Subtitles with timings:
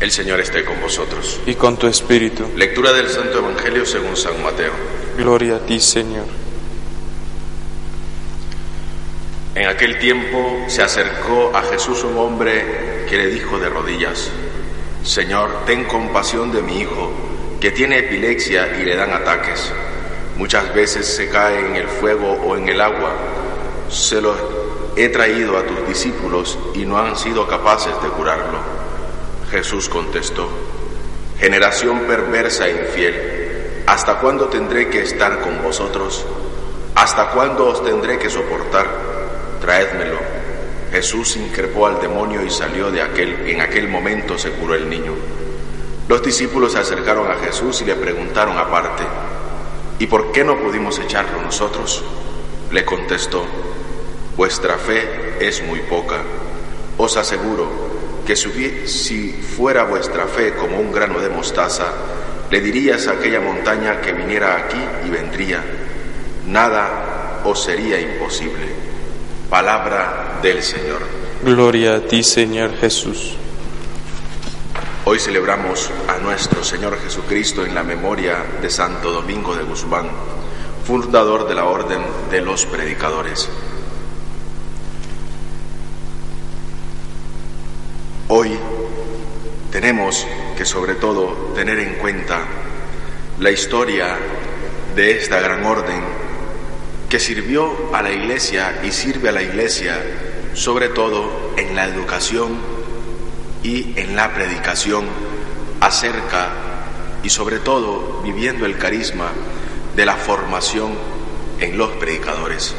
[0.00, 1.40] El Señor esté con vosotros.
[1.44, 2.46] y con tu espíritu.
[2.56, 4.72] Lectura del Santo Evangelio según San Mateo.
[5.18, 6.24] Gloria a ti, Señor.
[9.54, 14.30] En aquel tiempo se acercó a Jesús un hombre que le dijo de rodillas,
[15.04, 17.10] Señor, ten compasión de mi hijo,
[17.60, 19.70] que tiene epilepsia y le dan ataques.
[20.38, 23.12] Muchas veces se cae en el fuego o en el agua.
[23.90, 24.36] Se los
[24.96, 28.89] he traído a tus discípulos y no han sido capaces de curarlo.
[29.50, 30.48] Jesús contestó,
[31.40, 36.24] generación perversa e infiel, ¿hasta cuándo tendré que estar con vosotros?
[36.94, 38.86] ¿Hasta cuándo os tendré que soportar?
[39.60, 40.18] Traédmelo.
[40.92, 45.14] Jesús increpó al demonio y salió de aquel, en aquel momento se curó el niño.
[46.08, 49.02] Los discípulos se acercaron a Jesús y le preguntaron aparte,
[49.98, 52.04] ¿y por qué no pudimos echarlo nosotros?
[52.70, 53.44] Le contestó,
[54.36, 56.18] vuestra fe es muy poca.
[56.98, 57.89] Os aseguro
[58.30, 61.86] que si si fuera vuestra fe como un grano de mostaza,
[62.48, 65.60] le dirías a aquella montaña que viniera aquí y vendría.
[66.46, 68.68] Nada os sería imposible.
[69.50, 71.00] Palabra del Señor.
[71.42, 73.34] Gloria a ti, Señor Jesús.
[75.06, 80.08] Hoy celebramos a nuestro Señor Jesucristo en la memoria de Santo Domingo de Guzmán,
[80.86, 83.48] fundador de la Orden de los Predicadores.
[88.32, 88.56] Hoy
[89.70, 90.26] tenemos
[90.56, 92.40] que sobre todo tener en cuenta
[93.38, 94.16] la historia
[94.94, 96.02] de esta gran orden
[97.08, 99.96] que sirvió a la Iglesia y sirve a la Iglesia
[100.54, 102.58] sobre todo en la educación
[103.62, 105.06] y en la predicación
[105.80, 106.50] acerca
[107.22, 109.30] y sobre todo viviendo el carisma
[109.94, 110.92] de la formación
[111.60, 112.74] en los predicadores.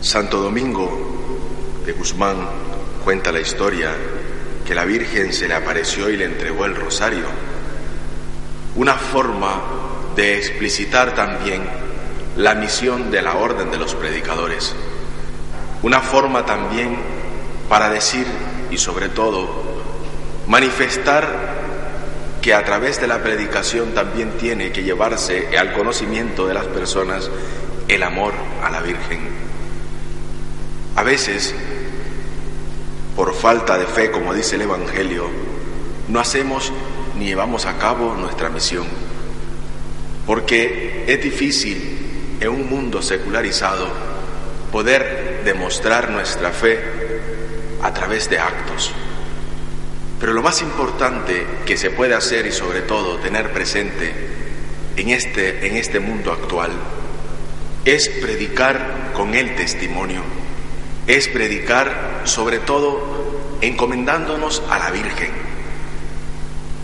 [0.00, 0.90] Santo Domingo
[1.84, 2.65] de Guzmán
[3.06, 3.92] cuenta la historia
[4.66, 7.26] que la Virgen se le apareció y le entregó el rosario,
[8.74, 9.62] una forma
[10.16, 11.62] de explicitar también
[12.36, 14.74] la misión de la orden de los predicadores,
[15.84, 16.96] una forma también
[17.68, 18.26] para decir
[18.72, 19.48] y sobre todo
[20.48, 21.28] manifestar
[22.42, 27.30] que a través de la predicación también tiene que llevarse al conocimiento de las personas
[27.86, 28.32] el amor
[28.64, 29.20] a la Virgen.
[30.96, 31.54] A veces,
[33.16, 35.28] por falta de fe, como dice el Evangelio,
[36.08, 36.70] no hacemos
[37.18, 38.86] ni llevamos a cabo nuestra misión,
[40.26, 43.88] porque es difícil en un mundo secularizado
[44.70, 46.78] poder demostrar nuestra fe
[47.82, 48.92] a través de actos.
[50.20, 54.12] Pero lo más importante que se puede hacer y sobre todo tener presente
[54.96, 56.70] en este, en este mundo actual
[57.84, 60.22] es predicar con el testimonio,
[61.06, 65.30] es predicar sobre todo encomendándonos a la Virgen,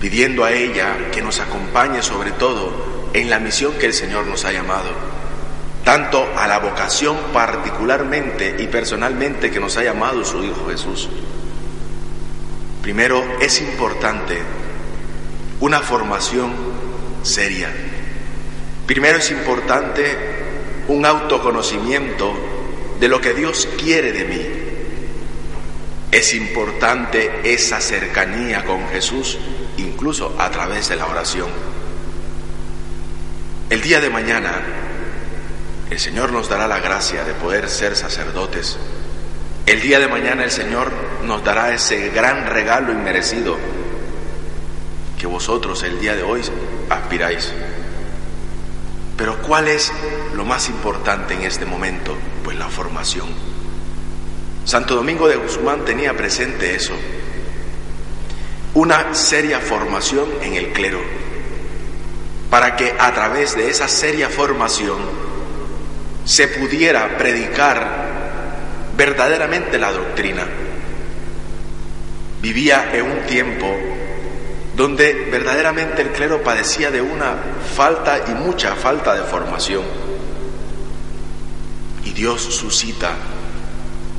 [0.01, 2.73] pidiendo a ella que nos acompañe sobre todo
[3.13, 4.91] en la misión que el Señor nos ha llamado,
[5.85, 11.09] tanto a la vocación particularmente y personalmente que nos ha llamado su Hijo Jesús.
[12.83, 14.39] Primero, es importante
[15.61, 16.53] una formación
[17.23, 17.71] seria.
[18.87, 20.17] Primero es importante
[20.89, 22.35] un autoconocimiento
[22.99, 24.62] de lo que Dios quiere de mí.
[26.13, 29.39] Es importante esa cercanía con Jesús,
[29.79, 31.49] incluso a través de la oración.
[33.71, 34.61] El día de mañana,
[35.89, 38.77] el Señor nos dará la gracia de poder ser sacerdotes.
[39.65, 40.93] El día de mañana el Señor
[41.25, 43.57] nos dará ese gran regalo inmerecido
[45.19, 46.43] que vosotros el día de hoy
[46.91, 47.51] aspiráis.
[49.17, 49.91] Pero ¿cuál es
[50.35, 52.15] lo más importante en este momento?
[52.45, 53.52] Pues la formación.
[54.65, 56.95] Santo Domingo de Guzmán tenía presente eso,
[58.75, 61.01] una seria formación en el clero,
[62.49, 64.99] para que a través de esa seria formación
[66.25, 68.13] se pudiera predicar
[68.97, 70.47] verdaderamente la doctrina.
[72.41, 73.77] Vivía en un tiempo
[74.77, 77.35] donde verdaderamente el clero padecía de una
[77.75, 79.83] falta y mucha falta de formación.
[82.05, 83.13] Y Dios suscita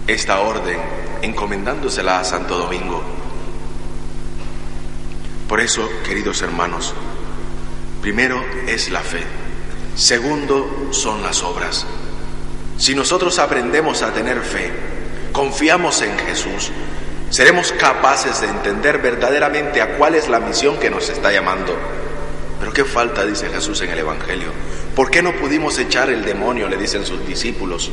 [0.08, 0.78] esta orden
[1.22, 3.02] encomendándosela a Santo Domingo.
[5.48, 6.94] Por eso, queridos hermanos,
[8.02, 9.24] primero es la fe,
[9.96, 11.86] segundo son las obras.
[12.78, 14.72] Si nosotros aprendemos a tener fe,
[15.32, 16.72] confiamos en Jesús,
[17.30, 21.78] seremos capaces de entender verdaderamente a cuál es la misión que nos está llamando.
[22.60, 24.50] Pero qué falta, dice Jesús en el Evangelio.
[24.96, 26.70] ¿Por qué no pudimos echar el demonio?
[26.70, 27.92] Le dicen sus discípulos.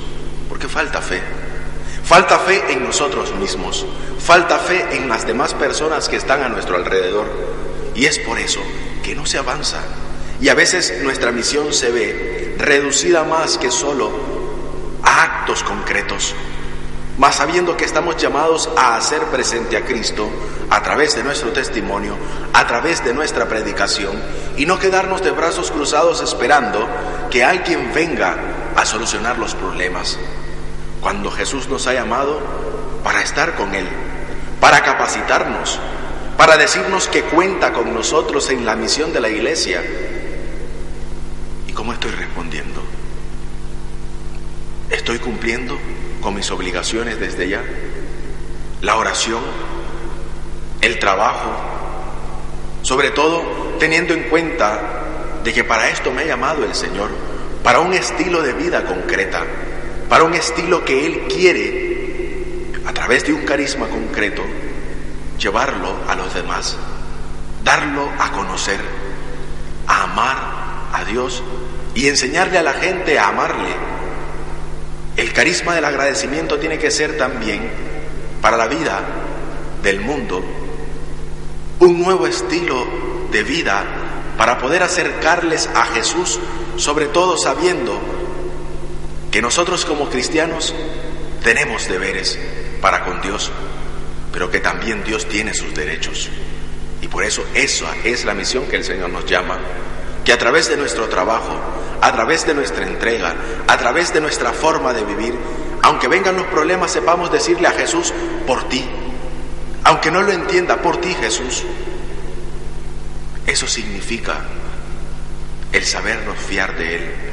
[0.48, 1.20] Porque falta fe.
[2.04, 3.86] Falta fe en nosotros mismos,
[4.18, 7.26] falta fe en las demás personas que están a nuestro alrededor.
[7.94, 8.60] Y es por eso
[9.02, 9.80] que no se avanza.
[10.40, 14.10] Y a veces nuestra misión se ve reducida más que solo
[15.02, 16.34] a actos concretos,
[17.18, 20.28] mas sabiendo que estamos llamados a hacer presente a Cristo
[20.70, 22.16] a través de nuestro testimonio,
[22.54, 24.20] a través de nuestra predicación,
[24.56, 26.88] y no quedarnos de brazos cruzados esperando
[27.30, 28.36] que alguien venga
[28.76, 30.18] a solucionar los problemas.
[31.00, 32.40] Cuando Jesús nos ha llamado
[33.02, 33.86] para estar con Él,
[34.60, 35.78] para capacitarnos,
[36.36, 39.82] para decirnos que cuenta con nosotros en la misión de la iglesia.
[41.66, 42.82] ¿Y cómo estoy respondiendo?
[44.90, 45.78] ¿Estoy cumpliendo?
[46.20, 47.62] con mis obligaciones desde ya,
[48.82, 49.40] la oración,
[50.80, 51.50] el trabajo,
[52.82, 53.42] sobre todo
[53.78, 54.80] teniendo en cuenta
[55.42, 57.10] de que para esto me ha llamado el Señor,
[57.62, 59.44] para un estilo de vida concreta,
[60.10, 64.42] para un estilo que Él quiere, a través de un carisma concreto,
[65.38, 66.76] llevarlo a los demás,
[67.62, 68.80] darlo a conocer,
[69.86, 70.36] a amar
[70.92, 71.44] a Dios
[71.94, 73.70] y enseñarle a la gente a amarle.
[75.16, 77.70] El carisma del agradecimiento tiene que ser también
[78.42, 79.00] para la vida
[79.80, 80.42] del mundo
[81.78, 82.84] un nuevo estilo
[83.30, 83.84] de vida
[84.36, 86.40] para poder acercarles a Jesús,
[86.76, 87.98] sobre todo sabiendo
[89.30, 90.74] que nosotros como cristianos
[91.42, 92.38] tenemos deberes
[92.80, 93.50] para con Dios,
[94.32, 96.28] pero que también Dios tiene sus derechos.
[97.00, 99.58] Y por eso esa es la misión que el Señor nos llama,
[100.24, 101.58] que a través de nuestro trabajo,
[102.00, 103.34] a través de nuestra entrega,
[103.66, 105.34] a través de nuestra forma de vivir,
[105.82, 108.12] aunque vengan los problemas, sepamos decirle a Jesús,
[108.46, 108.84] por ti.
[109.84, 111.64] Aunque no lo entienda, por ti Jesús.
[113.46, 114.40] Eso significa
[115.72, 117.29] el sabernos fiar de Él.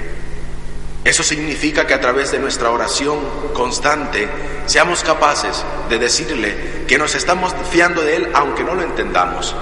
[1.07, 3.17] Eso significa que a través de nuestra oración
[3.53, 4.27] constante
[4.65, 9.55] seamos capaces de decirle que nos estamos fiando de Él aunque no lo entendamos,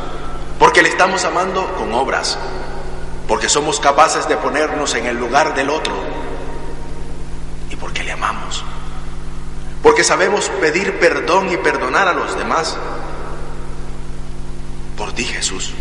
[0.58, 2.40] porque le estamos amando con obras,
[3.28, 5.94] porque somos capaces de ponernos en el lugar del otro.
[7.70, 8.64] Y porque le amamos,
[9.84, 12.76] porque sabemos pedir perdón y perdonar a los demás.
[14.98, 15.74] Por ti Jesús.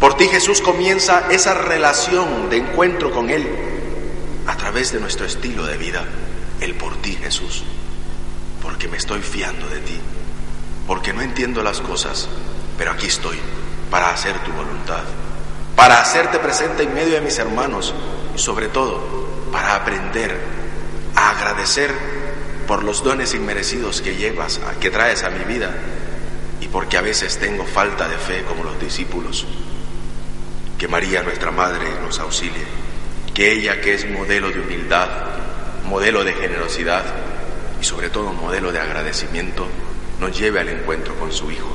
[0.00, 3.78] Por ti Jesús comienza esa relación de encuentro con Él
[4.70, 6.04] través de nuestro estilo de vida.
[6.60, 7.64] El por ti Jesús.
[8.62, 9.98] Porque me estoy fiando de ti.
[10.86, 12.28] Porque no entiendo las cosas,
[12.78, 13.36] pero aquí estoy
[13.90, 15.02] para hacer tu voluntad
[15.74, 17.94] para hacerte presente en medio de mis hermanos
[18.36, 19.00] y sobre todo
[19.50, 20.38] para aprender
[21.16, 21.90] a agradecer
[22.68, 25.74] por los dones inmerecidos que llevas, que traes a mi vida
[26.60, 29.46] y porque a veces tengo falta de fe como los discípulos.
[30.78, 32.89] Que María, nuestra Madre, nos auxilie,
[33.40, 35.08] que ella que es modelo de humildad,
[35.86, 37.02] modelo de generosidad
[37.80, 39.66] y sobre todo modelo de agradecimiento,
[40.20, 41.74] nos lleve al encuentro con su Hijo.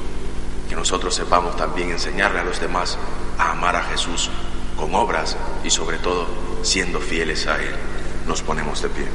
[0.69, 2.99] Que nosotros sepamos también enseñarle a los demás
[3.39, 4.29] a amar a Jesús
[4.77, 6.27] con obras y sobre todo
[6.61, 7.73] siendo fieles a Él.
[8.27, 9.07] Nos ponemos de pie.